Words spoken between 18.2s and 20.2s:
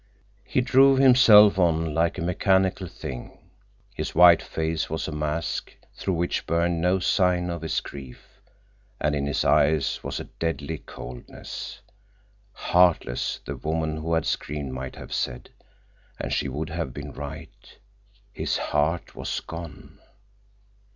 His heart was gone.